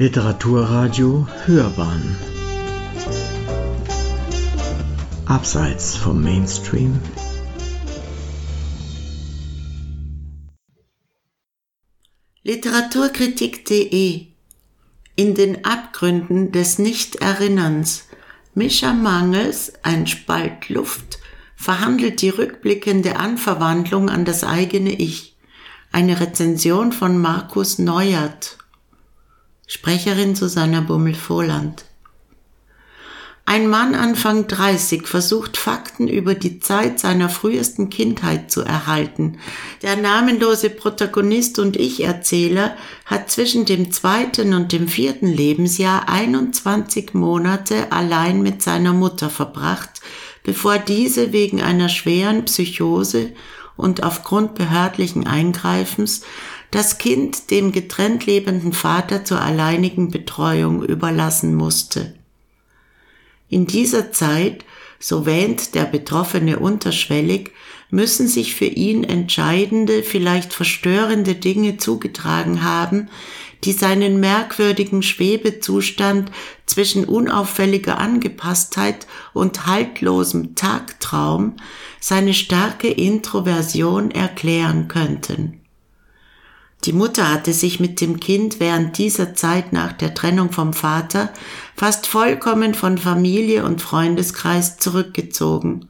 [0.00, 2.16] Literaturradio Hörbahn
[5.26, 7.00] Abseits vom Mainstream
[12.44, 14.26] Literaturkritik.de
[15.16, 18.04] In den Abgründen des Nichterinnerns
[18.54, 21.18] Mischa Mangels, ein Spalt Luft,
[21.56, 25.36] verhandelt die rückblickende Anverwandlung an das eigene Ich.
[25.90, 28.58] Eine Rezension von Markus Neuert.
[29.70, 31.84] Sprecherin Susanna Bummel-Vohland.
[33.44, 39.38] Ein Mann Anfang 30 versucht Fakten über die Zeit seiner frühesten Kindheit zu erhalten.
[39.82, 47.92] Der namenlose Protagonist und Ich-Erzähler hat zwischen dem zweiten und dem vierten Lebensjahr 21 Monate
[47.92, 50.00] allein mit seiner Mutter verbracht,
[50.44, 53.32] bevor diese wegen einer schweren Psychose
[53.76, 56.22] und aufgrund behördlichen Eingreifens
[56.70, 62.14] das Kind dem getrennt lebenden Vater zur alleinigen Betreuung überlassen musste.
[63.48, 64.64] In dieser Zeit,
[64.98, 67.52] so wähnt der Betroffene unterschwellig,
[67.90, 73.08] müssen sich für ihn entscheidende, vielleicht verstörende Dinge zugetragen haben,
[73.64, 76.30] die seinen merkwürdigen Schwebezustand
[76.66, 81.56] zwischen unauffälliger Angepasstheit und haltlosem Tagtraum,
[81.98, 85.57] seine starke Introversion erklären könnten.
[86.84, 91.30] Die Mutter hatte sich mit dem Kind während dieser Zeit nach der Trennung vom Vater
[91.76, 95.88] fast vollkommen von Familie und Freundeskreis zurückgezogen.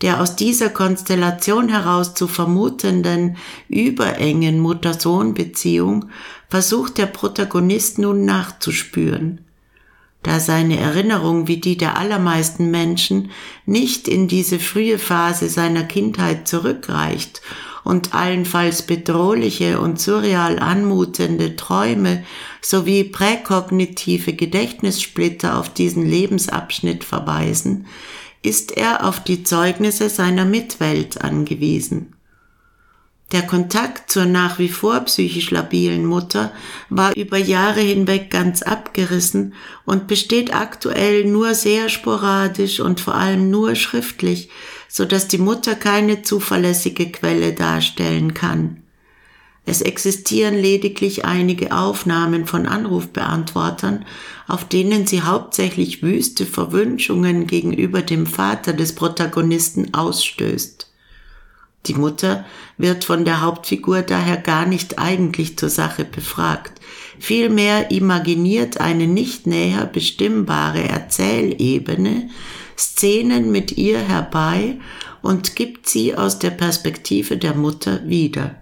[0.00, 3.36] Der aus dieser Konstellation heraus zu vermutenden
[3.68, 6.08] überengen Mutter-Sohn-Beziehung
[6.48, 9.40] versucht der Protagonist nun nachzuspüren.
[10.22, 13.30] Da seine Erinnerung wie die der allermeisten Menschen
[13.66, 17.40] nicht in diese frühe Phase seiner Kindheit zurückreicht
[17.84, 22.24] und allenfalls bedrohliche und surreal anmutende Träume
[22.60, 27.86] sowie präkognitive Gedächtnissplitter auf diesen Lebensabschnitt verweisen,
[28.42, 32.14] ist er auf die Zeugnisse seiner Mitwelt angewiesen.
[33.30, 36.50] Der Kontakt zur nach wie vor psychisch labilen Mutter
[36.88, 39.52] war über Jahre hinweg ganz abgerissen
[39.84, 44.48] und besteht aktuell nur sehr sporadisch und vor allem nur schriftlich,
[44.88, 48.82] so dass die Mutter keine zuverlässige Quelle darstellen kann.
[49.66, 54.06] Es existieren lediglich einige Aufnahmen von Anrufbeantwortern,
[54.46, 60.90] auf denen sie hauptsächlich wüste Verwünschungen gegenüber dem Vater des Protagonisten ausstößt.
[61.84, 62.46] Die Mutter
[62.78, 66.80] wird von der Hauptfigur daher gar nicht eigentlich zur Sache befragt,
[67.18, 72.30] vielmehr imaginiert eine nicht näher bestimmbare Erzählebene,
[72.78, 74.78] Szenen mit ihr herbei
[75.20, 78.54] und gibt sie aus der Perspektive der Mutter wieder.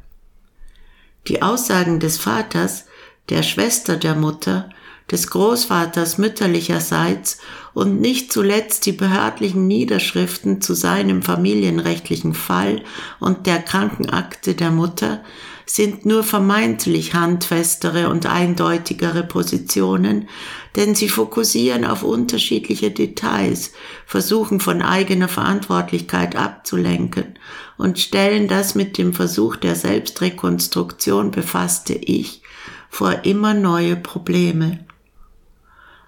[1.28, 2.86] Die Aussagen des Vaters,
[3.28, 4.70] der Schwester der Mutter,
[5.10, 7.38] des Großvaters mütterlicherseits
[7.74, 12.82] und nicht zuletzt die behördlichen Niederschriften zu seinem familienrechtlichen Fall
[13.20, 15.22] und der Krankenakte der Mutter
[15.68, 20.28] sind nur vermeintlich handfestere und eindeutigere Positionen,
[20.76, 23.72] denn sie fokussieren auf unterschiedliche Details,
[24.06, 27.38] versuchen von eigener Verantwortlichkeit abzulenken
[27.76, 32.42] und stellen das mit dem Versuch der Selbstrekonstruktion befasste Ich
[32.88, 34.85] vor immer neue Probleme.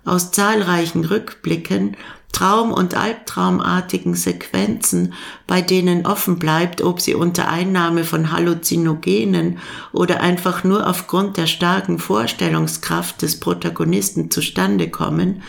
[0.08, 1.94] Aus zahlreichen Rückblicken
[2.32, 5.12] Traum- und Albtraumartigen Sequenzen,
[5.46, 9.58] bei denen offen bleibt, ob sie unter Einnahme von Halluzinogenen
[9.92, 15.42] oder einfach nur aufgrund der starken Vorstellungskraft des Protagonisten zustande kommen,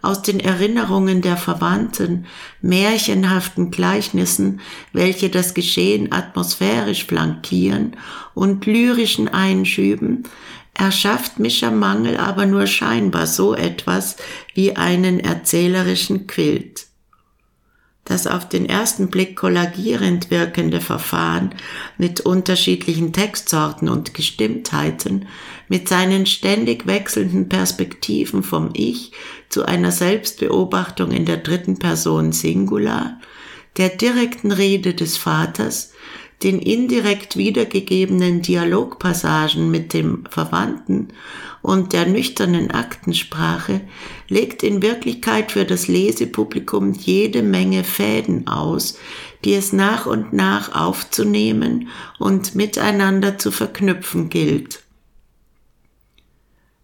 [0.00, 2.24] aus den Erinnerungen der Verwandten,
[2.62, 4.60] märchenhaften Gleichnissen,
[4.94, 7.96] welche das Geschehen atmosphärisch flankieren
[8.34, 10.24] und lyrischen Einschüben,
[10.78, 14.16] erschafft Mischa Mangel aber nur scheinbar so etwas
[14.54, 16.86] wie einen erzählerischen Quilt.
[18.04, 21.50] Das auf den ersten Blick kollagierend wirkende Verfahren
[21.98, 25.26] mit unterschiedlichen Textsorten und Gestimmtheiten,
[25.68, 29.10] mit seinen ständig wechselnden Perspektiven vom Ich
[29.48, 33.20] zu einer Selbstbeobachtung in der dritten Person Singular,
[33.76, 35.92] der direkten Rede des Vaters,
[36.42, 41.08] den indirekt wiedergegebenen Dialogpassagen mit dem Verwandten
[41.62, 43.80] und der nüchternen Aktensprache
[44.28, 48.98] legt in Wirklichkeit für das Lesepublikum jede Menge Fäden aus,
[49.44, 51.88] die es nach und nach aufzunehmen
[52.18, 54.85] und miteinander zu verknüpfen gilt.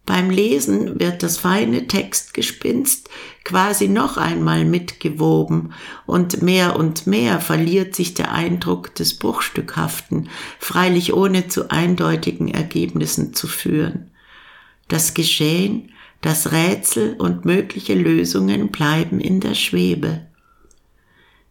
[0.05, 3.09] Beim Lesen wird das feine Textgespinst
[3.45, 5.73] quasi noch einmal mitgewoben
[6.05, 10.29] und mehr und mehr verliert sich der Eindruck des Bruchstückhaften,
[10.59, 14.11] freilich ohne zu eindeutigen Ergebnissen zu führen.
[14.89, 20.27] Das Geschehen, das Rätsel und mögliche Lösungen bleiben in der Schwebe.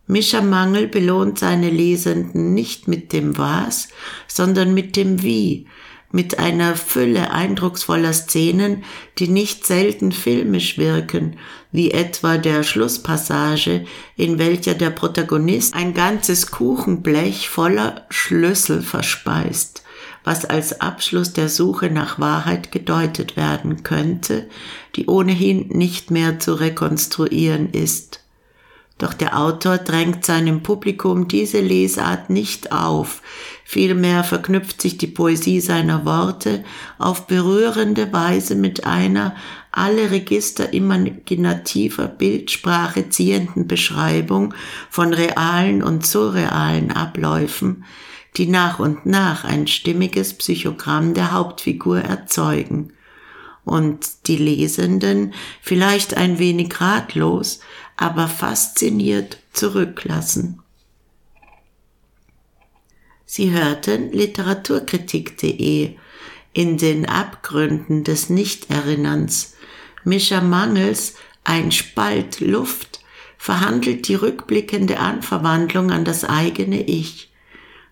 [0.06, 3.88] Mischa Mangel belohnt seine Lesenden nicht mit dem Was,
[4.28, 5.66] sondern mit dem Wie,
[6.12, 8.84] mit einer Fülle eindrucksvoller Szenen,
[9.18, 11.36] die nicht selten filmisch wirken,
[11.72, 13.86] wie etwa der Schlusspassage,
[14.16, 19.82] in welcher der Protagonist ein ganzes Kuchenblech voller Schlüssel verspeist,
[20.22, 24.48] was als Abschluss der Suche nach Wahrheit gedeutet werden könnte,
[24.94, 28.21] die ohnehin nicht mehr zu rekonstruieren ist.
[28.98, 33.22] Doch der Autor drängt seinem Publikum diese Lesart nicht auf,
[33.64, 36.62] vielmehr verknüpft sich die Poesie seiner Worte
[36.98, 39.34] auf berührende Weise mit einer
[39.72, 44.54] alle Register imaginativer Bildsprache ziehenden Beschreibung
[44.90, 47.84] von realen und surrealen Abläufen,
[48.36, 52.92] die nach und nach ein stimmiges Psychogramm der Hauptfigur erzeugen
[53.64, 57.60] und die Lesenden vielleicht ein wenig ratlos,
[57.96, 60.62] aber fasziniert zurücklassen.
[63.24, 65.96] Sie hörten literaturkritik.de
[66.52, 69.54] in den Abgründen des Nichterinnerns.
[70.04, 71.14] Mischa Mangels
[71.44, 73.00] Ein Spalt Luft
[73.38, 77.32] verhandelt die rückblickende Anverwandlung an das eigene Ich.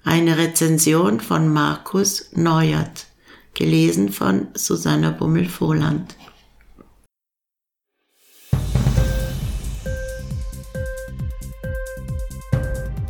[0.05, 3.07] Eine Rezension von Markus Neuert,
[3.55, 6.17] gelesen von Susanna Bummel-Vohland.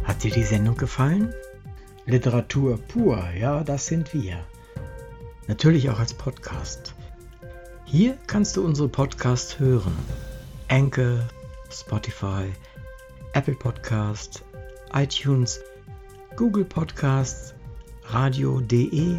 [0.04, 1.32] Hat dir die Sendung gefallen?
[2.06, 4.44] Literatur pur, ja, das sind wir.
[5.46, 6.94] Natürlich auch als Podcast.
[7.84, 9.96] Hier kannst du unsere Podcasts hören.
[10.68, 11.28] Anchor,
[11.70, 12.52] Spotify,
[13.32, 14.44] Apple Podcast,
[14.92, 15.60] iTunes,
[16.36, 17.54] Google Podcasts,
[18.04, 19.18] radio.de